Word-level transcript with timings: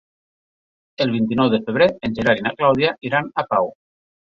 El 1.05 1.13
vint-i-nou 1.17 1.51
de 1.55 1.59
febrer 1.67 1.89
en 2.09 2.17
Gerard 2.21 2.43
i 2.43 2.47
na 2.49 2.55
Clàudia 2.57 2.97
iran 3.11 3.31
a 3.45 3.47
Pau. 3.55 3.73